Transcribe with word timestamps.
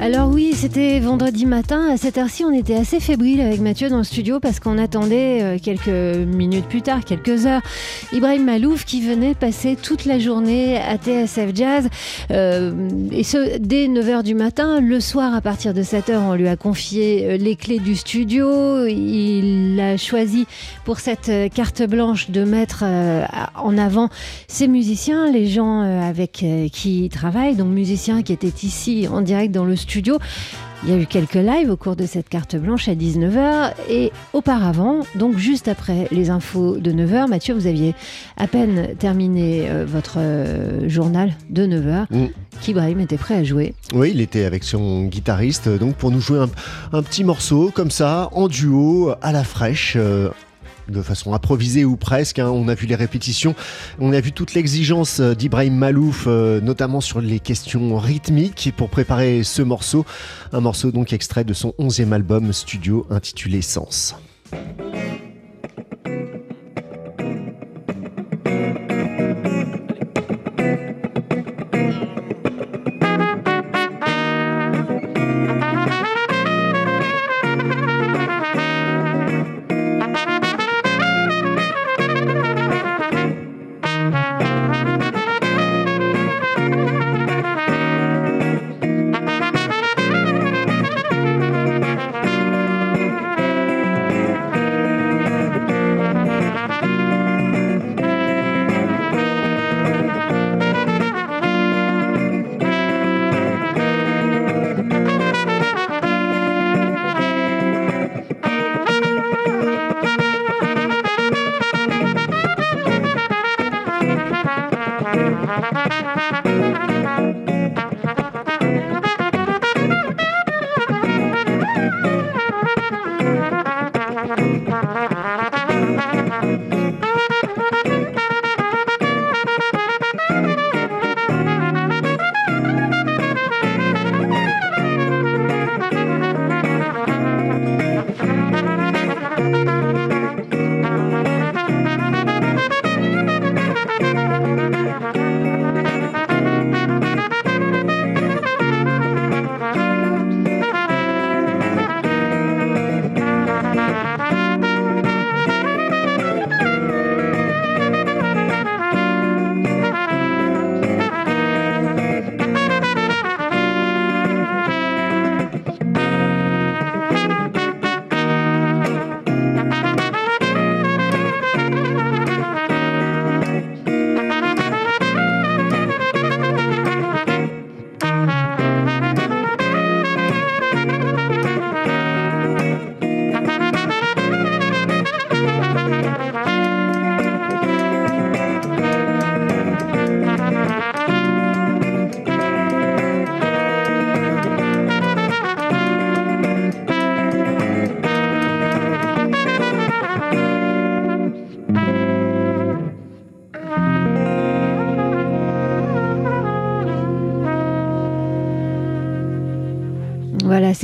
Alors 0.00 0.28
oui, 0.28 0.52
c'était 0.54 0.98
vendredi 0.98 1.46
matin. 1.46 1.88
À 1.90 1.96
cette 1.96 2.18
heure-ci, 2.18 2.44
on 2.44 2.52
était 2.52 2.74
assez 2.74 3.00
fébrile 3.00 3.40
avec 3.40 3.60
Mathieu 3.60 3.88
dans 3.88 3.98
le 3.98 4.04
studio 4.04 4.38
parce 4.40 4.60
qu'on 4.60 4.76
attendait 4.76 5.40
euh, 5.42 5.58
quelques 5.62 5.88
minutes 5.88 6.66
plus 6.66 6.82
tard, 6.82 7.04
quelques 7.04 7.46
heures, 7.46 7.62
Ibrahim 8.12 8.44
Malouf 8.44 8.84
qui 8.84 9.00
venait 9.00 9.34
passer 9.34 9.76
toute 9.80 10.04
la 10.04 10.18
journée 10.18 10.76
à 10.76 10.96
TSF 10.96 11.54
Jazz. 11.54 11.88
Euh, 12.32 12.88
et 13.12 13.22
ce, 13.22 13.58
dès 13.58 13.86
9h 13.86 14.24
du 14.24 14.34
matin, 14.34 14.80
le 14.80 15.00
soir 15.00 15.32
à 15.32 15.40
partir 15.40 15.72
de 15.72 15.82
7h, 15.82 16.18
on 16.18 16.34
lui 16.34 16.48
a 16.48 16.56
confié 16.56 17.24
euh, 17.24 17.36
les 17.36 17.56
clés 17.56 17.78
du 17.78 17.94
studio. 17.94 18.86
Il 18.86 19.80
a 19.80 19.96
choisi 19.96 20.46
pour 20.84 20.98
cette 20.98 21.30
carte 21.54 21.82
blanche 21.82 22.30
de 22.30 22.44
mettre 22.44 22.84
en 23.54 23.78
avant 23.78 24.10
ses 24.48 24.68
musiciens, 24.68 25.30
les 25.30 25.46
gens 25.46 25.80
avec 25.80 26.44
qui 26.72 27.04
il 27.04 27.08
travaille, 27.08 27.54
donc 27.54 27.68
musiciens 27.68 28.22
qui 28.22 28.32
étaient 28.32 28.48
ici 28.62 29.08
en 29.10 29.20
direct 29.22 29.54
dans 29.54 29.64
le 29.64 29.76
studio. 29.76 29.83
Il 30.86 30.90
y 30.90 30.92
a 30.92 30.98
eu 30.98 31.06
quelques 31.06 31.34
lives 31.34 31.70
au 31.70 31.78
cours 31.78 31.96
de 31.96 32.04
cette 32.04 32.28
carte 32.28 32.56
blanche 32.56 32.88
à 32.88 32.94
19h 32.94 33.72
et 33.88 34.12
auparavant, 34.34 35.00
donc 35.14 35.38
juste 35.38 35.66
après 35.66 36.08
les 36.10 36.28
infos 36.28 36.76
de 36.76 36.92
9h, 36.92 37.26
Mathieu, 37.26 37.54
vous 37.54 37.66
aviez 37.66 37.94
à 38.36 38.46
peine 38.46 38.94
terminé 38.98 39.66
euh, 39.70 39.86
votre 39.86 40.16
euh, 40.18 40.86
journal 40.88 41.32
de 41.48 41.66
9h. 41.66 42.06
Mm. 42.10 42.26
Kibrahim 42.60 43.00
était 43.00 43.16
prêt 43.16 43.36
à 43.36 43.44
jouer. 43.44 43.74
Oui, 43.94 44.10
il 44.12 44.20
était 44.20 44.44
avec 44.44 44.62
son 44.62 45.04
guitariste 45.04 45.70
donc 45.70 45.94
pour 45.94 46.10
nous 46.10 46.20
jouer 46.20 46.40
un, 46.40 46.50
un 46.92 47.02
petit 47.02 47.24
morceau 47.24 47.70
comme 47.74 47.90
ça, 47.90 48.28
en 48.32 48.48
duo, 48.48 49.14
à 49.22 49.32
la 49.32 49.42
fraîche, 49.42 49.94
euh, 49.96 50.28
de 50.88 51.02
façon 51.02 51.34
improvisée 51.34 51.84
ou 51.84 51.96
presque. 51.96 52.38
Hein. 52.38 52.50
On 52.50 52.68
a 52.68 52.74
vu 52.74 52.86
les 52.86 52.94
répétitions, 52.94 53.54
on 53.98 54.12
a 54.12 54.20
vu 54.20 54.32
toute 54.32 54.54
l'exigence 54.54 55.20
euh, 55.20 55.34
d'Ibrahim 55.34 55.74
Malouf, 55.74 56.24
euh, 56.26 56.60
notamment 56.60 57.00
sur 57.00 57.20
les 57.20 57.40
questions 57.40 57.96
rythmiques 57.96 58.72
pour 58.76 58.90
préparer 58.90 59.42
ce 59.44 59.62
morceau. 59.62 60.04
Un 60.52 60.60
morceau 60.60 60.90
donc 60.90 61.12
extrait 61.12 61.44
de 61.44 61.52
son 61.52 61.74
11e 61.78 62.12
album 62.12 62.52
studio 62.52 63.06
intitulé 63.10 63.62
Sens. 63.62 64.14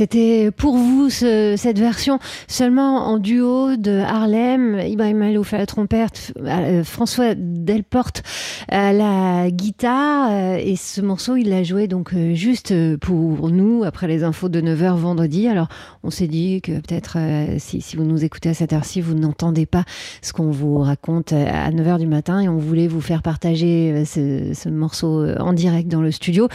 C'était 0.01 0.49
pour 0.49 0.77
vous 0.77 1.11
cette 1.11 1.77
version 1.77 2.17
seulement 2.47 3.05
en 3.05 3.19
duo 3.19 3.75
de 3.75 3.99
Harlem, 3.99 4.79
Ibrahim 4.83 5.19
Malouf 5.19 5.53
à 5.53 5.59
la 5.59 5.67
trompette, 5.67 6.33
euh, 6.43 6.83
François 6.83 7.35
Delporte 7.35 8.23
à 8.67 8.93
la 8.93 9.51
guitare. 9.51 10.29
Euh, 10.31 10.55
et 10.55 10.75
ce 10.75 11.01
morceau, 11.01 11.35
il 11.35 11.49
l'a 11.49 11.61
joué 11.61 11.87
donc 11.87 12.15
euh, 12.15 12.33
juste 12.33 12.73
pour 12.97 13.51
nous 13.51 13.83
après 13.83 14.07
les 14.07 14.23
infos 14.23 14.49
de 14.49 14.59
9h 14.59 14.95
vendredi. 14.95 15.47
Alors 15.47 15.67
on 16.01 16.09
s'est 16.09 16.27
dit 16.27 16.61
que 16.61 16.79
peut-être 16.79 17.19
si, 17.59 17.83
vous 17.95 18.03
nous 18.03 18.25
écoutez 18.25 18.49
à 18.49 18.55
cette 18.55 18.73
heure-ci, 18.73 19.01
vous 19.01 19.13
n'entendez 19.13 19.67
pas 19.67 19.83
ce 20.23 20.33
qu'on 20.33 20.49
vous 20.49 20.79
raconte 20.79 21.31
à 21.31 21.69
9h 21.69 21.99
du 21.99 22.07
matin 22.07 22.39
et 22.39 22.49
on 22.49 22.57
voulait 22.57 22.87
vous 22.87 23.01
faire 23.01 23.21
partager 23.21 24.03
ce 24.05 24.69
morceau 24.69 25.27
en 25.37 25.53
direct 25.53 25.89
dans 25.89 26.01
le 26.01 26.09
studio. 26.09 26.47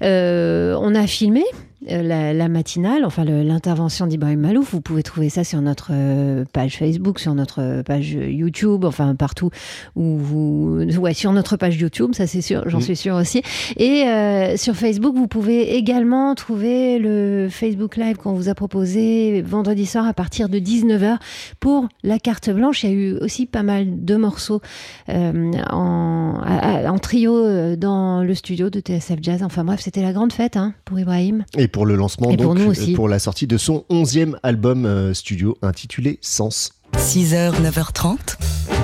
on 0.00 0.94
a 0.94 1.06
filmé 1.06 1.44
euh, 1.90 2.32
la, 2.32 2.48
matinale, 2.48 3.04
enfin 3.04 3.24
l'intervention 3.24 4.06
d'Ibrahim 4.06 4.40
Malouf. 4.40 4.72
Vous 4.72 4.80
pouvez 4.80 5.02
trouver 5.02 5.28
ça 5.28 5.44
sur 5.44 5.60
notre 5.60 5.90
euh, 5.92 6.44
page 6.52 6.78
Facebook, 6.78 7.18
sur 7.18 7.34
notre 7.34 7.82
page 7.82 8.10
YouTube, 8.12 8.84
enfin 8.84 9.14
partout 9.14 9.50
où 9.94 10.16
vous. 10.16 10.80
Ouais, 10.98 11.14
sur 11.14 11.32
notre 11.32 11.56
page 11.56 11.76
YouTube, 11.76 12.14
ça 12.14 12.26
c'est 12.26 12.40
sûr, 12.40 12.68
j'en 12.68 12.80
suis 12.80 12.96
sûr 12.96 13.14
aussi. 13.16 13.42
Et 13.76 14.04
euh, 14.04 14.56
sur 14.56 14.74
Facebook, 14.74 15.14
vous 15.16 15.26
pouvez 15.28 15.76
également 15.76 16.34
trouver 16.34 16.98
le 16.98 17.48
Facebook 17.50 17.96
Live 17.96 18.16
qu'on 18.16 18.32
vous 18.32 18.48
a 18.48 18.54
proposé 18.54 19.42
vendredi 19.42 19.86
soir 19.86 20.06
à 20.06 20.14
partir 20.14 20.48
de 20.48 20.58
19h 20.58 21.18
pour 21.60 21.88
la 22.02 22.18
carte 22.18 22.50
blanche. 22.50 22.84
Il 22.84 22.90
y 22.90 22.92
a 22.92 22.96
eu 22.96 23.18
aussi 23.18 23.46
pas 23.46 23.62
mal 23.62 24.04
de 24.04 24.16
morceaux 24.16 24.60
en, 25.08 26.40
en, 26.42 26.98
trio 26.98 27.76
dans 27.76 28.22
le 28.22 28.34
studio 28.34 28.70
de 28.70 28.80
TSF 28.80 29.18
Jazz. 29.20 29.42
Enfin 29.42 29.64
bref, 29.64 29.80
c'était 29.80 30.02
la 30.02 30.12
grande 30.12 30.32
fête 30.32 30.56
hein, 30.56 30.74
pour 30.84 30.98
Ibrahim 30.98 31.44
pour 31.76 31.84
le 31.84 31.94
lancement, 31.94 32.32
donc, 32.32 32.58
pour, 32.58 32.94
pour 32.94 33.06
la 33.06 33.18
sortie 33.18 33.46
de 33.46 33.58
son 33.58 33.84
11e 33.90 34.36
album 34.42 34.86
euh, 34.86 35.12
studio 35.12 35.58
intitulé 35.60 36.18
Sens. 36.22 36.72
6h, 36.96 37.52
9h30, 37.60 38.16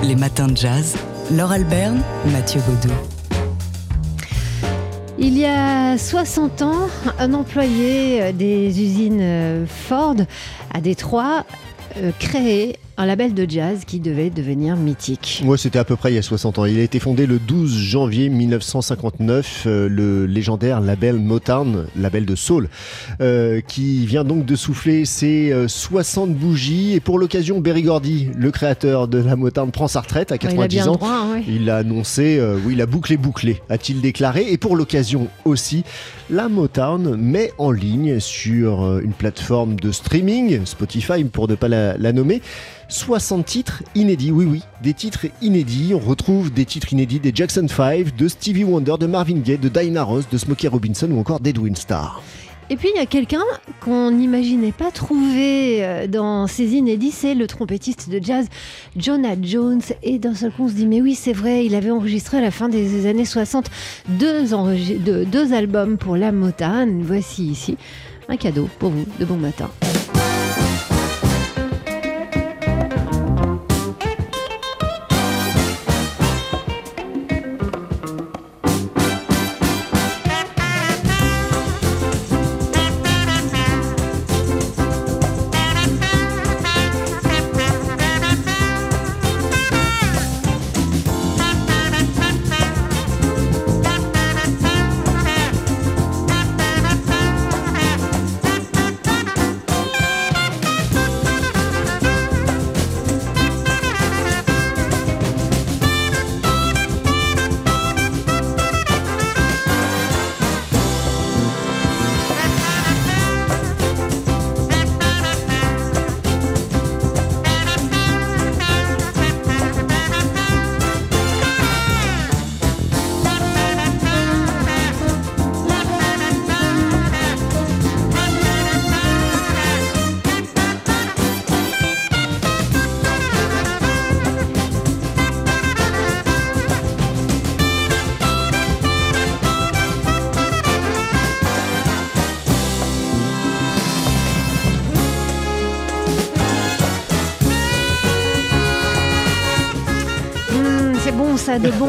les 0.03 0.15
matins 0.15 0.47
de 0.47 0.55
jazz. 0.55 0.95
Laure 1.31 1.53
Alberne, 1.53 2.03
Mathieu 2.31 2.61
Baudou. 2.67 2.93
Il 5.17 5.35
y 5.39 5.45
a 5.45 5.97
60 5.97 6.61
ans, 6.61 6.87
un 7.17 7.33
employé 7.33 8.21
euh, 8.21 8.31
des 8.31 8.67
usines 8.79 9.21
euh, 9.21 9.65
Ford 9.65 10.17
à 10.71 10.79
Détroit 10.79 11.45
créait 12.19 12.77
un 12.97 13.05
label 13.07 13.33
de 13.33 13.49
jazz 13.49 13.85
qui 13.85 13.99
devait 13.99 14.29
devenir 14.29 14.75
mythique. 14.75 15.41
Ouais, 15.45 15.57
c'était 15.57 15.79
à 15.79 15.83
peu 15.83 15.95
près 15.95 16.11
il 16.11 16.15
y 16.15 16.19
a 16.19 16.21
60 16.21 16.59
ans. 16.59 16.65
Il 16.65 16.79
a 16.79 16.83
été 16.83 16.99
fondé 16.99 17.25
le 17.25 17.39
12 17.39 17.75
janvier 17.75 18.29
1959, 18.29 19.63
euh, 19.65 19.89
le 19.89 20.27
légendaire 20.27 20.79
label 20.79 21.17
Motown, 21.17 21.87
label 21.95 22.25
de 22.25 22.35
soul, 22.35 22.69
euh, 23.19 23.61
qui 23.67 24.05
vient 24.05 24.23
donc 24.23 24.45
de 24.45 24.55
souffler 24.55 25.05
ses 25.05 25.53
60 25.67 26.29
euh, 26.29 26.33
bougies. 26.33 26.93
Et 26.93 26.99
pour 26.99 27.17
l'occasion, 27.17 27.59
Berry 27.59 27.81
Gordy, 27.81 28.29
le 28.35 28.51
créateur 28.51 29.07
de 29.07 29.17
la 29.17 29.35
Motown, 29.35 29.71
prend 29.71 29.87
sa 29.87 30.01
retraite 30.01 30.31
à 30.31 30.37
90 30.37 30.87
ans. 30.87 30.99
Hein, 31.01 31.41
il 31.47 31.69
a 31.71 31.77
annoncé, 31.77 32.39
oui, 32.65 32.73
il 32.73 32.81
a 32.81 32.85
bouclé 32.85 33.17
bouclé, 33.17 33.61
a-t-il 33.69 34.01
déclaré. 34.01 34.51
Et 34.51 34.57
pour 34.57 34.75
l'occasion 34.75 35.27
aussi, 35.45 35.83
la 36.29 36.47
Motown 36.47 37.15
met 37.15 37.51
en 37.57 37.71
ligne 37.71 38.19
sur 38.19 38.99
une 38.99 39.13
plateforme 39.13 39.75
de 39.79 39.91
streaming, 39.91 40.65
Spotify 40.65 41.23
pour 41.23 41.47
ne 41.47 41.55
pas 41.55 41.67
la 41.67 42.13
nommer, 42.13 42.41
60 42.93 43.43
titres 43.43 43.83
inédits, 43.95 44.29
oui 44.29 44.45
oui, 44.45 44.61
des 44.83 44.93
titres 44.93 45.25
inédits. 45.41 45.93
On 45.95 45.99
retrouve 45.99 46.53
des 46.53 46.63
titres 46.63 46.93
inédits 46.93 47.19
des 47.19 47.31
Jackson 47.33 47.65
5, 47.67 48.15
de 48.15 48.27
Stevie 48.27 48.63
Wonder, 48.63 48.93
de 48.99 49.07
Marvin 49.07 49.39
Gaye, 49.39 49.57
de 49.57 49.67
Diana 49.67 50.03
Ross, 50.03 50.29
de 50.31 50.37
Smokey 50.37 50.67
Robinson 50.67 51.09
ou 51.09 51.19
encore 51.19 51.39
d'Edwin 51.39 51.75
Starr. 51.75 52.21
Et 52.69 52.75
puis 52.75 52.89
il 52.93 52.97
y 52.97 53.01
a 53.01 53.07
quelqu'un 53.07 53.41
qu'on 53.81 54.11
n'imaginait 54.11 54.71
pas 54.71 54.91
trouver 54.91 55.83
euh, 55.83 56.05
dans 56.05 56.45
ces 56.45 56.75
inédits, 56.75 57.09
c'est 57.09 57.33
le 57.33 57.47
trompettiste 57.47 58.11
de 58.11 58.23
jazz 58.23 58.47
Jonah 58.95 59.35
Jones. 59.41 59.81
Et 60.03 60.19
d'un 60.19 60.35
seul 60.35 60.51
coup 60.51 60.65
on 60.65 60.69
se 60.69 60.73
dit 60.73 60.85
mais 60.85 61.01
oui 61.01 61.15
c'est 61.15 61.33
vrai, 61.33 61.65
il 61.65 61.73
avait 61.73 61.91
enregistré 61.91 62.37
à 62.37 62.41
la 62.41 62.51
fin 62.51 62.69
des 62.69 63.07
années 63.07 63.25
60 63.25 63.71
deux, 64.07 64.45
deux 65.25 65.53
albums 65.53 65.97
pour 65.97 66.15
la 66.15 66.31
Motown. 66.31 67.01
Voici 67.01 67.47
ici 67.47 67.75
un 68.29 68.37
cadeau 68.37 68.69
pour 68.77 68.91
vous 68.91 69.05
de 69.19 69.25
bon 69.25 69.37
matin. 69.37 69.69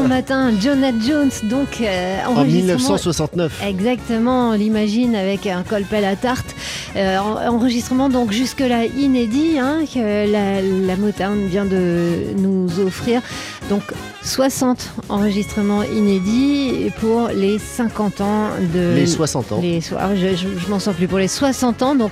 Bon 0.07 0.13
matin. 0.13 0.51
Jonah 0.59 0.91
Jones, 0.99 1.31
donc 1.49 1.81
euh, 1.81 2.17
en 2.27 2.43
1969. 2.43 3.61
Exactement, 3.65 4.49
on 4.49 4.53
l'imagine 4.53 5.15
avec 5.15 5.47
un 5.47 5.63
colpel 5.63 6.05
à 6.05 6.15
tarte. 6.15 6.55
Euh, 6.95 7.17
enregistrement 7.17 8.09
donc 8.09 8.31
jusque-là 8.31 8.85
inédit 8.85 9.57
hein, 9.59 9.79
que 9.91 10.31
la, 10.31 10.61
la 10.61 10.95
Motown 10.95 11.47
vient 11.47 11.65
de 11.65 12.35
nous 12.37 12.79
offrir. 12.79 13.21
Donc 13.69 13.81
60 14.21 14.91
enregistrements 15.09 15.83
inédits 15.83 16.91
pour 16.99 17.29
les 17.29 17.57
50 17.57 18.21
ans 18.21 18.49
de... 18.73 18.93
Les 18.95 19.07
60 19.07 19.51
ans. 19.53 19.59
Les, 19.61 19.81
je, 19.81 20.35
je, 20.35 20.35
je 20.59 20.69
m'en 20.69 20.79
sors 20.79 20.93
plus. 20.93 21.07
Pour 21.07 21.17
les 21.19 21.27
60 21.27 21.81
ans, 21.81 21.95
donc 21.95 22.11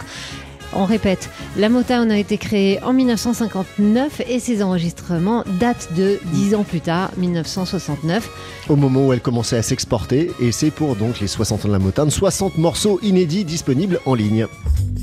on 0.75 0.85
répète, 0.85 1.29
la 1.57 1.69
Motown 1.69 2.11
a 2.11 2.17
été 2.17 2.37
créée 2.37 2.81
en 2.83 2.93
1959 2.93 4.21
et 4.27 4.39
ses 4.39 4.63
enregistrements 4.63 5.43
datent 5.59 5.89
de 5.95 6.19
10 6.33 6.55
ans 6.55 6.63
plus 6.63 6.81
tard, 6.81 7.11
1969. 7.17 8.29
Au 8.69 8.75
moment 8.75 9.07
où 9.07 9.13
elle 9.13 9.21
commençait 9.21 9.57
à 9.57 9.61
s'exporter, 9.61 10.31
et 10.39 10.51
c'est 10.51 10.71
pour 10.71 10.95
donc 10.95 11.19
les 11.19 11.27
60 11.27 11.65
ans 11.65 11.67
de 11.67 11.73
la 11.73 11.79
Motown, 11.79 12.09
60 12.09 12.57
morceaux 12.57 12.99
inédits 13.01 13.45
disponibles 13.45 13.99
en 14.05 14.15
ligne. 14.15 14.47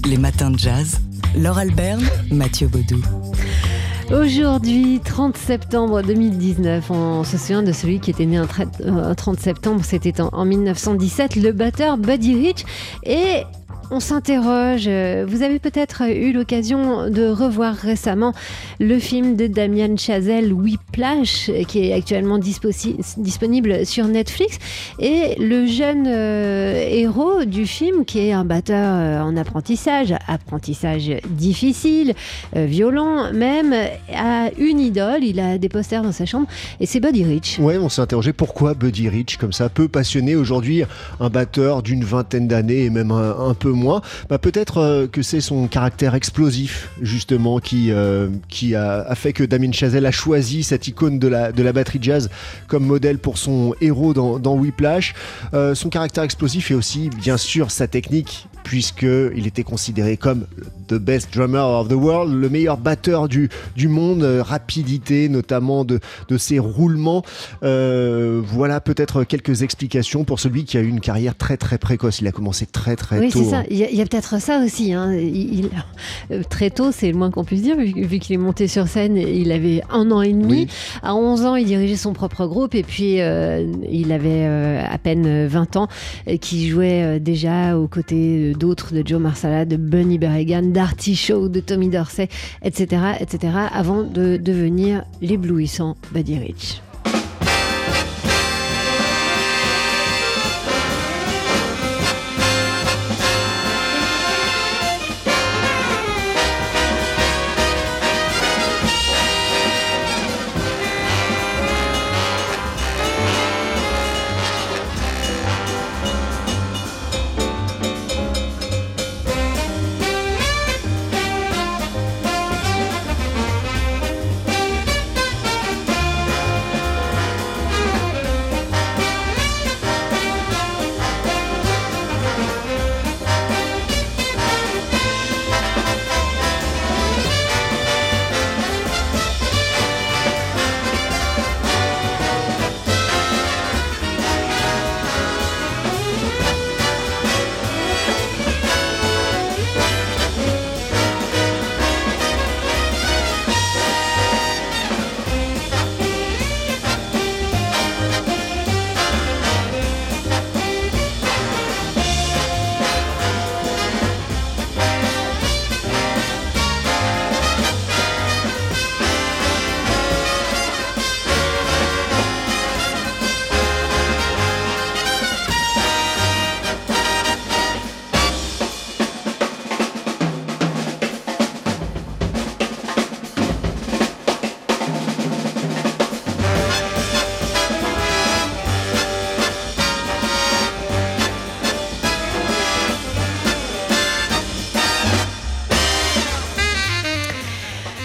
Les 0.07 0.17
matins 0.17 0.51
de 0.51 0.59
jazz, 0.59 1.01
Laure 1.37 1.59
Alberne, 1.59 2.05
Mathieu 2.31 2.69
Baudou. 2.69 3.03
Aujourd'hui, 4.11 5.01
30 5.05 5.37
septembre 5.37 6.03
2019, 6.03 6.91
on 6.91 7.23
se 7.23 7.39
souvient 7.39 7.63
de 7.63 7.71
celui 7.71 8.01
qui 8.01 8.11
était 8.11 8.27
né 8.27 8.39
un 8.39 8.47
30 8.47 8.81
euh, 8.81 9.15
septembre, 9.39 9.83
c'était 9.85 10.21
en 10.21 10.45
1917, 10.45 11.37
le 11.37 11.53
batteur 11.53 11.97
Buddy 11.97 12.35
Rich. 12.35 12.65
Et 13.05 13.45
on 13.91 14.01
s'interroge. 14.01 14.85
Euh, 14.87 15.25
vous 15.29 15.43
avez 15.43 15.59
peut-être 15.59 16.03
eu 16.09 16.33
l'occasion 16.33 17.11
de 17.11 17.29
revoir 17.29 17.75
récemment 17.75 18.33
le 18.79 18.99
film 18.99 19.37
de 19.37 19.47
Damien 19.47 19.97
Chazelle, 19.97 20.53
Whiplash, 20.53 21.51
qui 21.67 21.87
est 21.87 21.93
actuellement 21.93 22.39
disponible 22.39 23.85
sur 23.85 24.07
Netflix. 24.07 24.59
Et 24.99 25.35
le 25.39 25.67
jeune 25.67 26.07
euh, 26.07 26.85
héros 26.89 27.45
du 27.45 27.67
film, 27.67 28.05
qui 28.05 28.21
est 28.21 28.33
un 28.33 28.45
batteur 28.45 28.95
euh, 28.95 29.23
en 29.23 29.37
apprentissage, 29.37 30.15
apprentissage 30.29 31.13
difficile, 31.29 32.15
violent 32.55 33.33
même, 33.33 33.75
a 34.15 34.51
une 34.59 34.81
idole. 34.81 35.25
Il 35.25 35.41
a 35.41 35.59
des 35.59 35.69
posters 35.69 36.03
dans 36.03 36.13
sa 36.13 36.27
chambre 36.27 36.47
et 36.79 36.87
c'est 36.87 37.01
Buddy 37.01 37.25
Rich. 37.25 37.59
Ouais, 37.59 37.79
on 37.79 37.89
s'est 37.89 38.03
interrogé 38.03 38.33
pourquoi 38.33 38.75
Buddy 38.75 39.09
Rich, 39.09 39.37
comme 39.39 39.53
ça, 39.53 39.69
peu 39.69 39.89
passionné 39.89 40.37
aujourd'hui, 40.37 40.85
un 41.19 41.29
batteur 41.29 41.83
d'une 41.83 42.05
vingtaine 42.05 42.47
d'années 42.47 42.85
et 42.85 42.91
même 42.91 43.11
un, 43.11 43.49
un 43.49 43.55
peu 43.55 43.71
moins. 43.71 43.80
Bah, 44.29 44.39
peut-être 44.39 44.79
euh, 44.79 45.07
que 45.07 45.23
c'est 45.23 45.41
son 45.41 45.67
caractère 45.67 46.15
explosif, 46.15 46.91
justement, 47.01 47.59
qui, 47.59 47.91
euh, 47.91 48.29
qui 48.49 48.75
a, 48.75 49.15
fait 49.15 49.33
que 49.33 49.45
Damien 49.45 49.73
Chazelle 49.73 50.07
a 50.07 50.11
choisi 50.11 50.63
cette 50.63 50.89
icône 50.89 51.19
de 51.19 51.29
la, 51.29 51.53
de 51.53 51.63
la 51.63 51.73
batterie 51.73 51.99
jazz 52.01 52.31
comme 52.69 52.85
modèle 52.85 53.19
pour 53.19 53.39
son 53.39 53.75
héros 53.81 54.15
dans, 54.15 54.39
dans 54.39 54.55
Whiplash. 54.55 55.15
Euh, 55.55 55.75
son 55.75 55.89
caractère 55.89 56.25
explosif 56.25 56.71
et 56.71 56.75
aussi, 56.75 57.11
bien 57.11 57.37
sûr, 57.37 57.71
sa 57.71 57.87
technique 57.87 58.47
puisqu'il 58.63 59.47
était 59.47 59.63
considéré 59.63 60.17
comme 60.17 60.47
the 60.89 60.95
best 60.95 61.33
drummer 61.33 61.65
of 61.65 61.89
the 61.89 61.95
world, 61.95 62.33
le 62.33 62.49
meilleur 62.49 62.77
batteur 62.77 63.29
du, 63.29 63.49
du 63.77 63.89
monde, 63.89 64.23
euh, 64.23 64.43
rapidité 64.43 65.29
notamment 65.29 65.85
de, 65.85 66.01
de 66.29 66.39
ses 66.39 66.59
roulements. 66.59 67.25
Euh, 67.63 68.41
voilà 68.45 68.81
peut-être 68.81 69.25
quelques 69.25 69.63
explications 69.63 70.25
pour 70.25 70.41
celui 70.41 70.65
qui 70.65 70.77
a 70.79 70.81
eu 70.81 70.89
une 70.89 71.01
carrière 71.01 71.37
très 71.37 71.57
très 71.57 71.79
précoce. 71.79 72.21
Il 72.21 72.27
a 72.27 72.33
commencé 72.33 72.67
très 72.67 72.97
très 72.97 73.29
tôt. 73.31 73.39
Oui, 73.39 73.45
c'est 73.45 73.51
ça. 73.51 73.63
Il 73.71 73.79
y 73.79 74.03
a, 74.03 74.05
peut-être 74.05 74.41
ça 74.41 74.59
aussi. 74.59 74.93
Hein. 74.93 75.15
Il, 75.15 75.71
euh, 76.33 76.43
très 76.49 76.71
tôt, 76.71 76.91
c'est 76.91 77.11
le 77.11 77.17
moins 77.17 77.31
qu'on 77.31 77.45
puisse 77.45 77.63
dire, 77.63 77.77
vu, 77.77 78.19
qu'il 78.19 78.35
est 78.35 78.39
monté 78.39 78.67
sur 78.67 78.89
scène, 78.89 79.17
il 79.17 79.53
avait 79.53 79.81
un 79.91 80.11
an 80.11 80.23
et 80.23 80.33
demi. 80.33 80.67
À 81.03 81.15
11 81.15 81.45
ans, 81.47 81.55
il 81.55 81.67
dirigeait 81.67 81.97
son 81.97 82.13
propre 82.13 82.47
groupe 82.47 82.75
et 82.75 82.83
puis 82.83 83.19
il 83.19 84.13
avait 84.13 84.45
à 84.45 84.99
peine 84.99 85.47
20 85.47 85.77
ans, 85.77 85.89
qui 86.41 86.69
jouait 86.69 87.21
déjà 87.21 87.79
aux 87.79 87.87
côtés 87.87 88.55
d'autres, 88.55 88.93
de 88.93 89.07
Joe 89.07 89.21
Marsala, 89.21 89.65
de 89.65 89.77
Bunny 89.77 90.19
Berrigan, 90.19 90.63
d'Artie 90.63 91.15
Shaw, 91.15 91.49
de 91.49 91.61
Tommy 91.61 91.89
Dorsey, 91.89 92.29
etc., 92.63 93.03
etc., 93.21 93.53
avant 93.73 94.03
de 94.03 94.37
devenir 94.37 95.05
l'éblouissant 95.23 95.97
Buddy 96.13 96.39
Rich. 96.39 96.81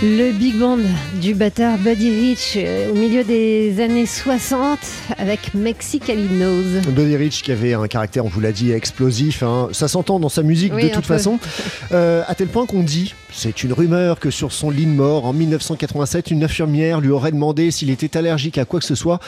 Le 0.04 0.32
big 0.34 0.58
band 0.58 0.80
du 1.22 1.34
batteur 1.34 1.78
Buddy 1.78 2.10
Rich 2.10 2.54
euh, 2.58 2.92
au 2.92 2.96
milieu 2.96 3.24
des 3.24 3.80
années 3.82 4.06
60 4.06 4.78
avec 5.18 5.54
Mexicalinos. 5.54 6.82
Buddy 6.90 7.16
Rich 7.16 7.44
qui 7.44 7.52
avait 7.54 7.74
un 7.74 7.88
caractère, 7.88 8.26
on 8.26 8.28
vous 8.28 8.42
l'a 8.42 8.52
dit, 8.52 8.72
explosif. 8.72 9.42
hein. 9.42 9.70
Ça 9.72 9.88
s'entend 9.88 10.20
dans 10.20 10.28
sa 10.30 10.44
musique 10.44 10.74
Oui, 10.76 10.84
de 10.84 10.88
toute 10.90 11.08
peu. 11.08 11.14
façon. 11.14 11.40
Euh, 11.92 12.24
à 12.28 12.34
tel 12.36 12.48
point 12.48 12.66
qu'on 12.66 12.82
dit, 12.82 13.14
c'est 13.32 13.64
une 13.64 13.72
rumeur, 13.72 14.20
que 14.20 14.32
sur 14.32 14.52
son 14.52 14.70
lit 14.70 14.86
de 14.86 14.92
mort 14.92 15.26
en 15.26 15.34
1987, 15.34 16.32
une 16.32 16.44
infirmière 16.44 17.00
lui 17.00 17.10
aurait 17.12 17.32
demandé 17.32 17.70
s'il 17.70 17.90
était 17.90 18.18
allergique 18.18 18.58
à 18.58 18.66
quoi 18.66 18.80
que 18.80 18.86
ce 18.86 18.96
soit. 18.96 19.20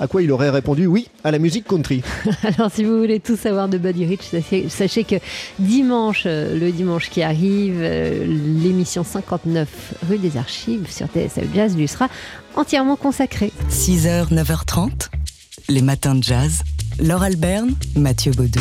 À 0.00 0.06
quoi 0.06 0.22
il 0.22 0.32
aurait 0.32 0.50
répondu 0.50 0.86
oui 0.86 1.08
à 1.24 1.30
la 1.30 1.38
musique 1.38 1.66
country. 1.68 2.02
Alors 2.58 2.70
si 2.72 2.84
vous 2.84 2.98
voulez 2.98 3.20
tout 3.20 3.36
savoir 3.36 3.68
de 3.68 3.78
Buddy 3.78 4.06
Rich, 4.06 4.22
sachez, 4.68 5.04
que 5.04 5.16
dimanche, 5.58 6.24
euh, 6.26 6.58
le 6.58 6.72
dimanche 6.72 7.10
qui 7.10 7.22
arrive, 7.22 7.80
l'émission 7.80 9.04
59 9.04 9.68
rue 10.08 10.18
des 10.20 10.36
Archives 10.36 10.90
sur 10.90 11.06
TSF 11.06 11.52
Jazz 11.54 11.76
lui 11.76 11.88
sera 11.88 12.08
entièrement 12.54 12.96
consacrée. 12.96 13.52
6h, 13.70 14.32
9h30, 14.32 15.08
les 15.68 15.82
matins 15.82 16.14
de 16.14 16.22
jazz. 16.22 16.62
Laure 16.98 17.22
Alberne, 17.22 17.74
Mathieu 17.96 18.32
Baudou. 18.32 18.60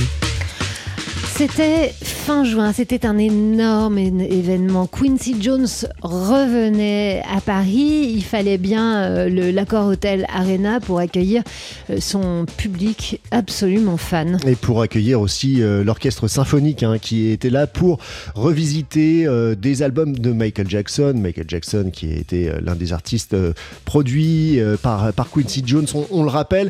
C'était 1.39 1.93
fin 2.01 2.43
juin, 2.43 2.73
c'était 2.73 3.05
un 3.05 3.17
énorme 3.17 3.97
événement. 3.97 4.87
Quincy 4.87 5.37
Jones 5.39 5.69
revenait 6.01 7.23
à 7.33 7.39
Paris. 7.39 8.11
Il 8.13 8.25
fallait 8.25 8.57
bien 8.57 9.03
euh, 9.03 9.51
l'accord 9.53 9.87
Hotel 9.87 10.25
Arena 10.27 10.81
pour 10.81 10.99
accueillir 10.99 11.43
euh, 11.89 12.01
son 12.01 12.45
public 12.57 13.21
absolument 13.31 13.95
fan. 13.95 14.37
Et 14.45 14.57
pour 14.57 14.81
accueillir 14.81 15.21
aussi 15.21 15.61
euh, 15.61 15.81
l'orchestre 15.81 16.27
symphonique 16.27 16.83
hein, 16.83 16.97
qui 16.99 17.29
était 17.29 17.49
là 17.49 17.67
pour 17.67 17.99
revisiter 18.35 19.25
des 19.57 19.81
albums 19.81 20.17
de 20.17 20.33
Michael 20.33 20.69
Jackson. 20.69 21.13
Michael 21.15 21.45
Jackson 21.47 21.89
qui 21.93 22.11
était 22.11 22.49
euh, 22.49 22.59
l'un 22.61 22.75
des 22.75 22.91
artistes 22.91 23.37
produits 23.85 24.59
par, 24.81 25.13
par 25.13 25.31
Quincy 25.31 25.63
Jones, 25.65 25.87
on, 26.11 26.23
le 26.23 26.29
rappelle. 26.29 26.69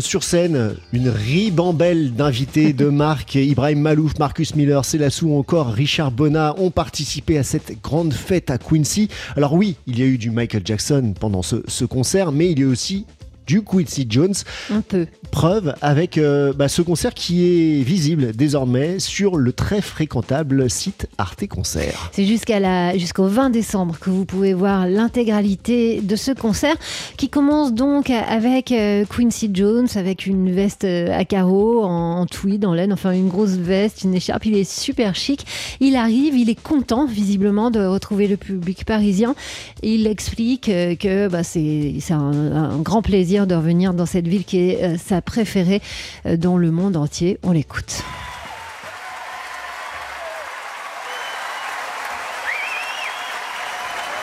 Sur 0.00 0.24
scène, 0.24 0.74
une 0.92 1.08
ribambelle 1.08 2.14
d'invités 2.14 2.72
de 2.72 2.86
marque. 2.86 3.36
Ibrahim 3.36 3.91
Marcus 4.18 4.54
Miller, 4.54 4.84
Célassou 4.84 5.28
ou 5.28 5.38
encore 5.38 5.68
Richard 5.68 6.10
Bonnat 6.10 6.54
ont 6.58 6.70
participé 6.70 7.38
à 7.38 7.42
cette 7.42 7.80
grande 7.82 8.12
fête 8.12 8.50
à 8.50 8.58
Quincy. 8.58 9.08
Alors 9.36 9.52
oui, 9.52 9.76
il 9.86 9.98
y 9.98 10.02
a 10.02 10.06
eu 10.06 10.18
du 10.18 10.30
Michael 10.30 10.62
Jackson 10.64 11.14
pendant 11.18 11.42
ce 11.42 11.84
concert, 11.84 12.32
mais 12.32 12.50
il 12.50 12.60
y 12.60 12.64
a 12.64 12.68
aussi 12.68 13.06
du 13.46 13.62
Quincy 13.62 14.06
Jones. 14.08 14.34
Un 14.70 14.80
peu. 14.80 15.06
Preuve 15.30 15.74
avec 15.80 16.18
euh, 16.18 16.52
bah, 16.52 16.68
ce 16.68 16.82
concert 16.82 17.14
qui 17.14 17.44
est 17.44 17.82
visible 17.82 18.32
désormais 18.32 18.98
sur 18.98 19.36
le 19.36 19.52
très 19.52 19.80
fréquentable 19.80 20.68
site 20.68 21.08
Arte 21.16 21.46
Concert. 21.46 22.10
C'est 22.12 22.26
jusqu'à 22.26 22.60
la, 22.60 22.96
jusqu'au 22.98 23.26
20 23.26 23.50
décembre 23.50 23.98
que 23.98 24.10
vous 24.10 24.26
pouvez 24.26 24.52
voir 24.52 24.86
l'intégralité 24.86 26.02
de 26.02 26.16
ce 26.16 26.32
concert 26.32 26.76
qui 27.16 27.30
commence 27.30 27.72
donc 27.72 28.10
avec 28.10 28.72
euh, 28.72 29.04
Quincy 29.06 29.50
Jones 29.54 29.88
avec 29.94 30.26
une 30.26 30.50
veste 30.50 30.84
euh, 30.84 31.18
à 31.18 31.24
carreaux 31.24 31.82
en, 31.82 32.20
en 32.20 32.26
tweed, 32.26 32.66
en 32.66 32.74
laine, 32.74 32.92
enfin 32.92 33.12
une 33.12 33.28
grosse 33.28 33.52
veste, 33.52 34.02
une 34.04 34.14
écharpe. 34.14 34.44
Il 34.44 34.56
est 34.56 34.70
super 34.70 35.14
chic. 35.14 35.46
Il 35.80 35.96
arrive, 35.96 36.36
il 36.36 36.50
est 36.50 36.60
content 36.60 37.06
visiblement 37.06 37.70
de 37.70 37.80
retrouver 37.84 38.28
le 38.28 38.36
public 38.36 38.84
parisien. 38.84 39.34
Il 39.82 40.06
explique 40.06 40.66
que 40.66 41.28
bah, 41.28 41.42
c'est 41.42 41.94
c'est 42.00 42.12
un, 42.12 42.52
un 42.54 42.78
grand 42.78 43.00
plaisir 43.00 43.41
de 43.46 43.54
revenir 43.54 43.94
dans 43.94 44.06
cette 44.06 44.28
ville 44.28 44.44
qui 44.44 44.70
est 44.70 44.82
euh, 44.82 44.96
sa 44.98 45.22
préférée 45.22 45.82
euh, 46.26 46.36
dans 46.36 46.56
le 46.56 46.70
monde 46.70 46.96
entier. 46.96 47.38
On 47.42 47.52
l'écoute. 47.52 48.02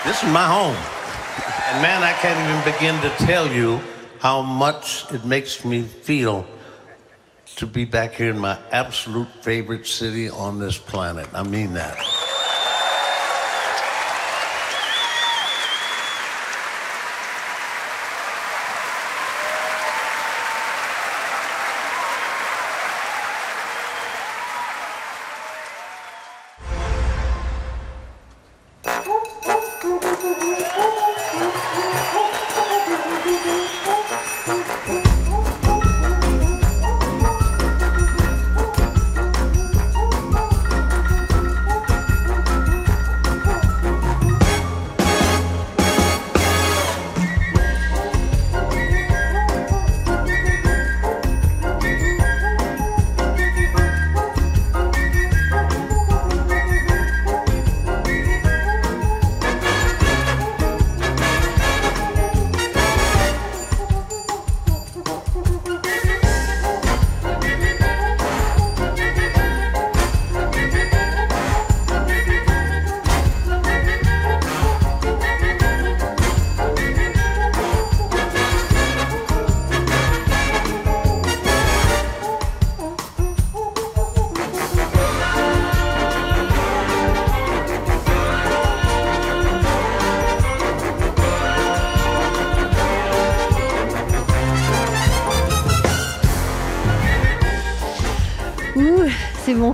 This 0.06 0.24
is 0.24 0.30
my 0.32 0.46
home. 0.46 0.76
And 1.72 1.82
man, 1.82 2.04
I 2.04 2.14
can't 2.22 2.40
even 2.40 2.62
begin 2.64 3.00
to 3.02 3.26
tell 3.26 3.48
you 3.52 3.80
how 4.20 4.42
much 4.42 5.06
it 5.14 5.24
makes 5.24 5.64
me 5.64 5.84
feel 5.84 6.46
to 7.58 7.68
be 7.68 7.86
back 7.86 8.16
here 8.16 8.32
in 8.32 8.40
my 8.40 8.58
absolute 8.72 9.28
favorite 9.42 9.86
city 9.86 10.30
on 10.30 10.60
this 10.60 10.78
planet. 10.78 11.28
I 11.34 11.44
mean 11.44 11.74
that. 11.74 11.98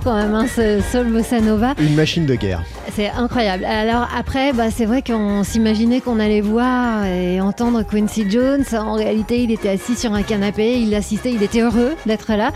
Quand 0.00 0.14
même, 0.14 0.34
hein, 0.34 0.46
ce 0.46 0.80
Sol 0.92 1.06
Bossa 1.06 1.40
Nova. 1.40 1.74
Une 1.78 1.94
machine 1.94 2.26
de 2.26 2.34
guerre. 2.34 2.62
C'est 2.92 3.10
incroyable. 3.10 3.64
Alors 3.64 4.08
après, 4.16 4.52
bah, 4.52 4.70
c'est 4.70 4.86
vrai 4.86 5.02
qu'on 5.02 5.44
s'imaginait 5.44 6.00
qu'on 6.00 6.18
allait 6.18 6.40
voir 6.40 7.04
et 7.04 7.40
entendre 7.40 7.82
Quincy 7.82 8.30
Jones. 8.30 8.64
En 8.72 8.94
réalité, 8.94 9.42
il 9.42 9.50
était 9.50 9.68
assis 9.68 9.96
sur 9.96 10.12
un 10.14 10.22
canapé, 10.22 10.80
il 10.80 10.94
assistait, 10.94 11.32
il 11.32 11.42
était 11.42 11.60
heureux 11.60 11.94
d'être 12.06 12.32
là. 12.32 12.52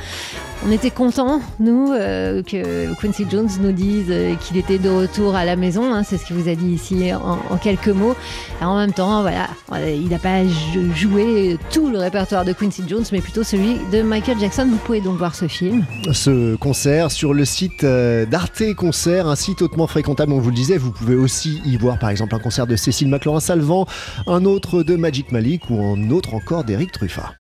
On 0.66 0.70
était 0.70 0.90
contents, 0.90 1.40
nous, 1.58 1.90
euh, 1.92 2.42
que 2.42 2.92
Quincy 3.00 3.24
Jones 3.30 3.48
nous 3.62 3.72
dise 3.72 4.08
euh, 4.10 4.34
qu'il 4.36 4.58
était 4.58 4.76
de 4.78 4.90
retour 4.90 5.34
à 5.34 5.46
la 5.46 5.56
maison. 5.56 5.94
hein, 5.94 6.02
c'est 6.02 6.18
ce 6.18 6.26
qu'il 6.26 6.36
vous 6.36 6.50
a 6.50 6.54
dit 6.54 6.72
ici 6.72 7.10
en, 7.14 7.56
quelques 7.56 7.88
mots. 7.88 8.14
En 8.60 8.76
même 8.76 8.92
temps, 8.92 9.22
voilà, 9.22 9.48
euh, 9.72 9.90
il 9.90 10.08
n'a 10.10 10.18
pas 10.18 10.44
jou- 10.44 10.92
joué 10.94 11.56
tout 11.72 11.88
le 11.88 11.98
répertoire 11.98 12.44
de 12.44 12.52
Quincy 12.52 12.82
Jones, 12.86 13.04
mais 13.10 13.22
plutôt 13.22 13.42
celui 13.42 13.76
de 13.90 14.02
Michael 14.02 14.38
Jackson. 14.38 14.68
Vous 14.70 14.76
pouvez 14.76 15.00
donc 15.00 15.16
voir 15.16 15.34
ce 15.34 15.48
film. 15.48 15.82
Ce 16.12 16.56
concert 16.56 17.10
sur 17.10 17.32
le 17.32 17.46
site 17.46 17.82
d'Arte 17.84 18.74
Concert, 18.76 19.28
un 19.28 19.36
site 19.36 19.62
hautement 19.62 19.86
fréquentable, 19.86 20.32
on 20.34 20.40
vous 20.40 20.50
le 20.50 20.56
disait. 20.56 20.76
Vous 20.76 20.90
pouvez 20.92 21.14
aussi 21.16 21.62
y 21.64 21.78
voir 21.78 21.98
par 21.98 22.10
exemple 22.10 22.34
un 22.34 22.38
concert 22.38 22.66
de 22.66 22.76
Cécile 22.76 23.08
McLaurin-Salvant, 23.08 23.86
un 24.26 24.44
autre 24.44 24.82
de 24.82 24.94
Magic 24.96 25.32
Malik 25.32 25.70
ou 25.70 25.82
un 25.82 26.10
autre 26.10 26.34
encore 26.34 26.64
d'Éric 26.64 26.92
Truffat. 26.92 27.32